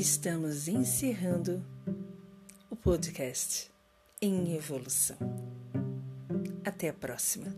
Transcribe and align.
Estamos 0.00 0.66
encerrando 0.66 1.62
o 2.70 2.74
podcast 2.74 3.70
em 4.22 4.56
evolução. 4.56 5.18
Até 6.64 6.88
a 6.88 6.94
próxima. 6.94 7.54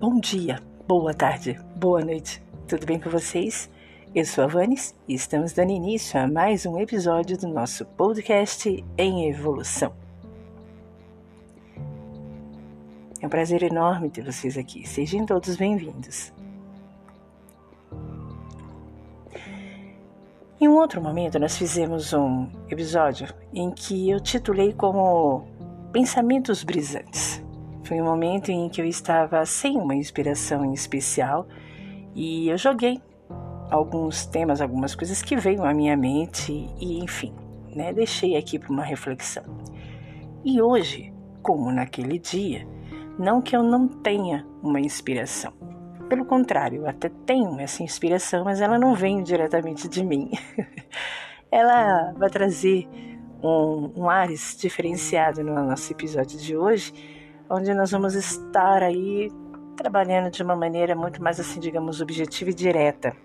Bom 0.00 0.18
dia, 0.18 0.60
boa 0.88 1.14
tarde, 1.14 1.56
boa 1.76 2.04
noite. 2.04 2.42
Tudo 2.66 2.84
bem 2.84 2.98
com 2.98 3.08
vocês? 3.08 3.70
Eu 4.12 4.24
sou 4.24 4.42
a 4.42 4.48
Vanes 4.48 4.92
e 5.06 5.14
estamos 5.14 5.52
dando 5.52 5.70
início 5.70 6.18
a 6.20 6.26
mais 6.26 6.66
um 6.66 6.80
episódio 6.80 7.38
do 7.38 7.46
nosso 7.46 7.84
podcast 7.86 8.84
em 8.98 9.30
evolução. 9.30 10.02
É 13.22 13.26
um 13.26 13.28
prazer 13.28 13.62
enorme 13.62 14.10
ter 14.10 14.24
vocês 14.24 14.58
aqui. 14.58 14.84
Sejam 14.84 15.24
todos 15.24 15.54
bem-vindos. 15.54 16.32
Em 20.60 20.66
um 20.66 20.74
outro 20.74 21.00
momento, 21.00 21.38
nós 21.38 21.56
fizemos 21.56 22.12
um 22.12 22.48
episódio 22.68 23.32
em 23.54 23.70
que 23.70 24.10
eu 24.10 24.18
titulei 24.18 24.72
como 24.72 25.46
Pensamentos 25.92 26.64
Brisantes. 26.64 27.40
Foi 27.84 28.00
um 28.00 28.04
momento 28.04 28.50
em 28.50 28.68
que 28.68 28.80
eu 28.80 28.86
estava 28.86 29.46
sem 29.46 29.76
uma 29.76 29.94
inspiração 29.94 30.64
em 30.64 30.72
especial 30.72 31.46
e 32.16 32.48
eu 32.48 32.58
joguei 32.58 33.00
alguns 33.70 34.26
temas, 34.26 34.60
algumas 34.60 34.96
coisas 34.96 35.22
que 35.22 35.36
veio 35.36 35.64
à 35.64 35.72
minha 35.72 35.96
mente 35.96 36.68
e, 36.80 36.98
enfim, 36.98 37.32
né, 37.72 37.92
deixei 37.92 38.36
aqui 38.36 38.58
para 38.58 38.72
uma 38.72 38.82
reflexão. 38.82 39.44
E 40.44 40.60
hoje, 40.60 41.14
como 41.40 41.70
naquele 41.70 42.18
dia, 42.18 42.66
não 43.18 43.40
que 43.40 43.56
eu 43.56 43.62
não 43.62 43.86
tenha 43.88 44.46
uma 44.62 44.80
inspiração. 44.80 45.52
Pelo 46.08 46.24
contrário, 46.24 46.82
eu 46.82 46.88
até 46.88 47.08
tenho 47.08 47.58
essa 47.60 47.82
inspiração, 47.82 48.44
mas 48.44 48.60
ela 48.60 48.78
não 48.78 48.94
vem 48.94 49.22
diretamente 49.22 49.88
de 49.88 50.04
mim. 50.04 50.30
ela 51.50 52.12
vai 52.12 52.28
trazer 52.28 52.88
um, 53.42 53.92
um 53.96 54.10
ares 54.10 54.56
diferenciado 54.58 55.42
no 55.42 55.54
nosso 55.54 55.92
episódio 55.92 56.38
de 56.38 56.56
hoje, 56.56 56.92
onde 57.48 57.72
nós 57.74 57.90
vamos 57.90 58.14
estar 58.14 58.82
aí 58.82 59.30
trabalhando 59.76 60.30
de 60.30 60.42
uma 60.42 60.54
maneira 60.54 60.94
muito 60.94 61.22
mais 61.22 61.40
assim, 61.40 61.58
digamos, 61.58 62.00
objetiva 62.00 62.50
e 62.50 62.54
direta. 62.54 63.16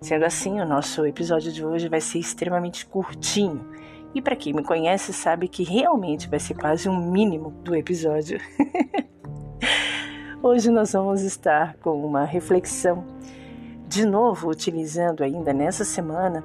Sendo 0.00 0.24
assim, 0.24 0.60
o 0.60 0.66
nosso 0.66 1.06
episódio 1.06 1.50
de 1.52 1.64
hoje 1.64 1.88
vai 1.88 2.00
ser 2.00 2.18
extremamente 2.18 2.86
curtinho 2.86 3.66
e 4.16 4.22
para 4.22 4.34
quem 4.34 4.54
me 4.54 4.64
conhece 4.64 5.12
sabe 5.12 5.46
que 5.46 5.62
realmente 5.62 6.26
vai 6.26 6.40
ser 6.40 6.54
quase 6.54 6.88
um 6.88 7.10
mínimo 7.10 7.50
do 7.62 7.76
episódio. 7.76 8.40
Hoje 10.42 10.70
nós 10.70 10.94
vamos 10.94 11.20
estar 11.20 11.76
com 11.82 12.02
uma 12.02 12.24
reflexão, 12.24 13.04
de 13.86 14.06
novo 14.06 14.48
utilizando 14.48 15.22
ainda 15.22 15.52
nessa 15.52 15.84
semana 15.84 16.42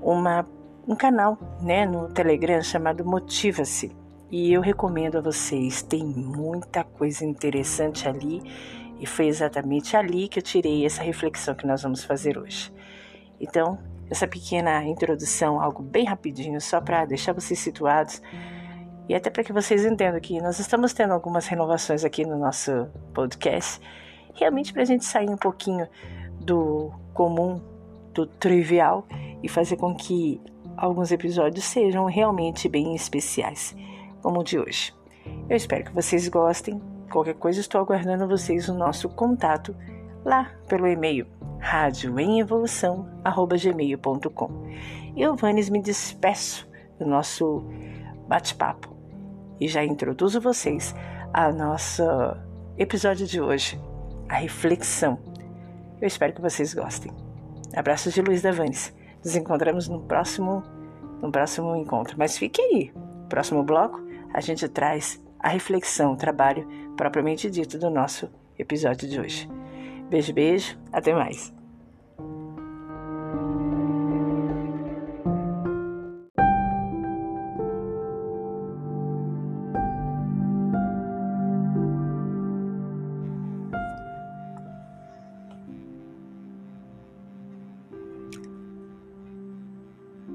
uma, 0.00 0.46
um 0.86 0.94
canal 0.94 1.36
né, 1.60 1.84
no 1.84 2.08
Telegram 2.12 2.62
chamado 2.62 3.04
Motiva-se. 3.04 3.90
E 4.30 4.52
eu 4.52 4.60
recomendo 4.60 5.18
a 5.18 5.20
vocês, 5.20 5.82
tem 5.82 6.04
muita 6.04 6.84
coisa 6.84 7.24
interessante 7.24 8.08
ali 8.08 8.40
e 9.00 9.06
foi 9.06 9.26
exatamente 9.26 9.96
ali 9.96 10.28
que 10.28 10.38
eu 10.38 10.44
tirei 10.44 10.86
essa 10.86 11.02
reflexão 11.02 11.56
que 11.56 11.66
nós 11.66 11.82
vamos 11.82 12.04
fazer 12.04 12.38
hoje. 12.38 12.72
Então, 13.40 13.80
essa 14.10 14.26
pequena 14.26 14.84
introdução, 14.84 15.60
algo 15.60 15.82
bem 15.82 16.04
rapidinho, 16.04 16.60
só 16.60 16.80
para 16.80 17.04
deixar 17.04 17.32
vocês 17.32 17.58
situados 17.58 18.20
e 19.08 19.14
até 19.14 19.30
para 19.30 19.44
que 19.44 19.52
vocês 19.52 19.84
entendam 19.84 20.20
que 20.20 20.40
nós 20.40 20.58
estamos 20.58 20.92
tendo 20.92 21.12
algumas 21.12 21.46
renovações 21.46 22.04
aqui 22.04 22.24
no 22.24 22.38
nosso 22.38 22.88
podcast, 23.14 23.80
realmente 24.34 24.72
para 24.72 24.82
a 24.82 24.84
gente 24.84 25.04
sair 25.04 25.28
um 25.28 25.36
pouquinho 25.36 25.88
do 26.40 26.92
comum, 27.14 27.60
do 28.12 28.26
trivial 28.26 29.06
e 29.42 29.48
fazer 29.48 29.76
com 29.76 29.94
que 29.94 30.40
alguns 30.76 31.12
episódios 31.12 31.64
sejam 31.64 32.04
realmente 32.06 32.68
bem 32.68 32.94
especiais, 32.94 33.74
como 34.22 34.40
o 34.40 34.44
de 34.44 34.58
hoje. 34.58 34.94
Eu 35.48 35.56
espero 35.56 35.84
que 35.84 35.92
vocês 35.92 36.28
gostem. 36.28 36.80
Qualquer 37.10 37.34
coisa, 37.34 37.60
estou 37.60 37.80
aguardando 37.80 38.28
vocês 38.28 38.68
no 38.68 38.74
nosso 38.74 39.08
contato 39.08 39.74
lá 40.24 40.52
pelo 40.68 40.86
e-mail 40.86 41.26
radioemevolução@gmail.com. 41.60 44.50
Eu, 45.16 45.36
Vanes, 45.36 45.70
me 45.70 45.80
despeço 45.80 46.68
do 46.98 47.06
nosso 47.06 47.64
bate-papo 48.26 49.00
e 49.60 49.68
já 49.68 49.84
introduzo 49.84 50.40
vocês 50.40 50.92
ao 51.32 51.52
nosso 51.52 52.02
episódio 52.78 53.26
de 53.26 53.40
hoje, 53.40 53.80
a 54.28 54.36
reflexão. 54.36 55.18
Eu 56.00 56.06
espero 56.06 56.32
que 56.32 56.40
vocês 56.40 56.72
gostem. 56.72 57.12
Abraços 57.76 58.14
de 58.14 58.22
Luiz 58.22 58.42
da 58.42 58.50
Vanes. 58.50 58.94
Nos 59.22 59.36
encontramos 59.36 59.86
no 59.86 60.00
próximo, 60.00 60.62
no 61.20 61.30
próximo 61.30 61.76
encontro. 61.76 62.16
Mas 62.18 62.38
fique 62.38 62.60
aí. 62.60 62.92
Próximo 63.28 63.62
bloco, 63.62 64.00
a 64.32 64.40
gente 64.40 64.66
traz 64.68 65.22
a 65.38 65.50
reflexão, 65.50 66.12
o 66.12 66.16
trabalho 66.16 66.66
propriamente 66.96 67.50
dito 67.50 67.78
do 67.78 67.90
nosso 67.90 68.30
episódio 68.58 69.08
de 69.08 69.20
hoje. 69.20 69.59
Beijo, 70.10 70.32
beijo, 70.32 70.76
até 70.92 71.14
mais. 71.14 71.54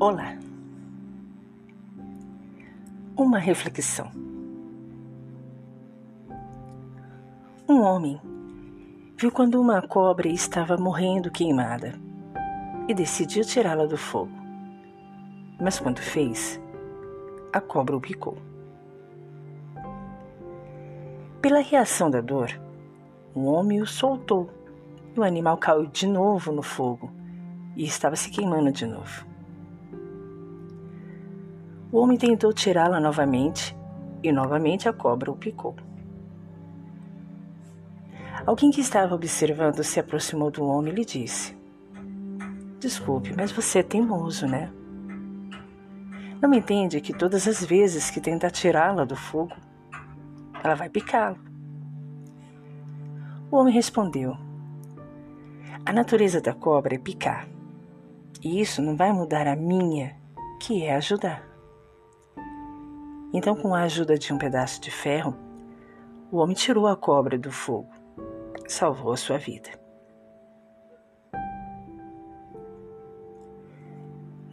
Olá. 0.00 0.36
Uma 3.16 3.38
reflexão. 3.38 4.10
Um 7.68 7.82
homem 7.82 8.20
viu 9.20 9.30
quando 9.30 9.60
uma 9.60 9.82
cobra 9.82 10.28
estava 10.28 10.78
morrendo 10.78 11.30
queimada 11.30 11.92
e 12.88 12.94
decidiu 12.94 13.44
tirá-la 13.44 13.84
do 13.84 13.98
fogo. 13.98 14.32
Mas 15.60 15.78
quando 15.78 15.98
fez, 15.98 16.58
a 17.52 17.60
cobra 17.60 17.94
o 17.94 18.00
picou. 18.00 18.38
Pela 21.42 21.60
reação 21.60 22.10
da 22.10 22.22
dor, 22.22 22.58
o 23.34 23.44
homem 23.44 23.82
o 23.82 23.86
soltou 23.86 24.48
e 25.14 25.20
o 25.20 25.22
animal 25.22 25.58
caiu 25.58 25.84
de 25.84 26.06
novo 26.06 26.50
no 26.50 26.62
fogo 26.62 27.12
e 27.76 27.84
estava 27.84 28.16
se 28.16 28.30
queimando 28.30 28.72
de 28.72 28.86
novo. 28.86 29.26
O 31.92 31.98
homem 31.98 32.16
tentou 32.16 32.54
tirá-la 32.54 32.98
novamente 32.98 33.76
e 34.22 34.32
novamente 34.32 34.88
a 34.88 34.94
cobra 34.94 35.30
o 35.30 35.36
picou. 35.36 35.76
Alguém 38.50 38.72
que 38.72 38.80
estava 38.80 39.14
observando 39.14 39.84
se 39.84 40.00
aproximou 40.00 40.50
do 40.50 40.64
homem 40.64 40.92
e 40.92 40.96
lhe 40.96 41.04
disse: 41.04 41.56
Desculpe, 42.80 43.32
mas 43.36 43.52
você 43.52 43.78
é 43.78 43.82
teimoso, 43.84 44.44
né? 44.44 44.72
Não 46.42 46.50
me 46.50 46.58
entende 46.58 47.00
que 47.00 47.16
todas 47.16 47.46
as 47.46 47.64
vezes 47.64 48.10
que 48.10 48.20
tenta 48.20 48.50
tirá-la 48.50 49.04
do 49.04 49.14
fogo, 49.14 49.54
ela 50.64 50.74
vai 50.74 50.90
picá-lo. 50.90 51.38
O 53.52 53.56
homem 53.56 53.72
respondeu: 53.72 54.36
A 55.86 55.92
natureza 55.92 56.40
da 56.40 56.52
cobra 56.52 56.96
é 56.96 56.98
picar, 56.98 57.46
e 58.42 58.60
isso 58.60 58.82
não 58.82 58.96
vai 58.96 59.12
mudar 59.12 59.46
a 59.46 59.54
minha, 59.54 60.16
que 60.60 60.82
é 60.82 60.96
ajudar. 60.96 61.48
Então, 63.32 63.54
com 63.54 63.76
a 63.76 63.82
ajuda 63.82 64.18
de 64.18 64.32
um 64.32 64.38
pedaço 64.38 64.80
de 64.80 64.90
ferro, 64.90 65.36
o 66.32 66.38
homem 66.38 66.56
tirou 66.56 66.88
a 66.88 66.96
cobra 66.96 67.38
do 67.38 67.52
fogo 67.52 67.99
salvou 68.70 69.12
a 69.12 69.16
sua 69.16 69.36
vida. 69.36 69.68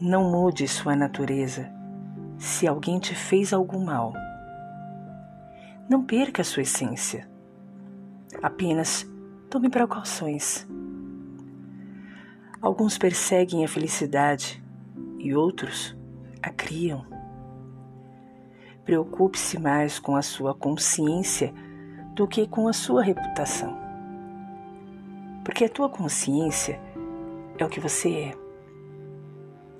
Não 0.00 0.30
mude 0.30 0.66
sua 0.66 0.96
natureza 0.96 1.70
se 2.38 2.66
alguém 2.66 2.98
te 2.98 3.14
fez 3.14 3.52
algum 3.52 3.84
mal. 3.84 4.14
Não 5.88 6.02
perca 6.02 6.42
sua 6.42 6.62
essência. 6.62 7.28
Apenas 8.42 9.06
tome 9.50 9.68
precauções. 9.68 10.66
Alguns 12.60 12.96
perseguem 12.96 13.64
a 13.64 13.68
felicidade 13.68 14.62
e 15.18 15.34
outros 15.34 15.96
a 16.42 16.50
criam. 16.50 17.04
Preocupe-se 18.84 19.60
mais 19.60 19.98
com 19.98 20.16
a 20.16 20.22
sua 20.22 20.54
consciência 20.54 21.52
do 22.14 22.26
que 22.26 22.46
com 22.46 22.66
a 22.66 22.72
sua 22.72 23.02
reputação 23.02 23.85
porque 25.46 25.64
a 25.64 25.68
tua 25.68 25.88
consciência 25.88 26.80
é 27.56 27.64
o 27.64 27.68
que 27.68 27.78
você 27.78 28.12
é. 28.12 28.34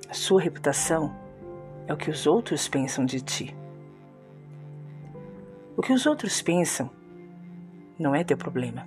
A 0.08 0.14
sua 0.14 0.40
reputação 0.40 1.12
é 1.88 1.92
o 1.92 1.96
que 1.96 2.08
os 2.08 2.24
outros 2.24 2.68
pensam 2.68 3.04
de 3.04 3.20
ti. 3.20 3.56
O 5.76 5.82
que 5.82 5.92
os 5.92 6.06
outros 6.06 6.40
pensam 6.40 6.88
não 7.98 8.14
é 8.14 8.22
teu 8.22 8.36
problema, 8.36 8.86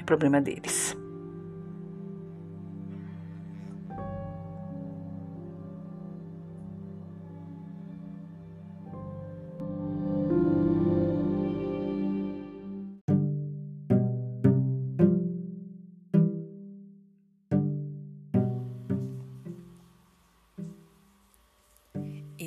é 0.00 0.02
problema 0.02 0.40
deles. 0.40 0.96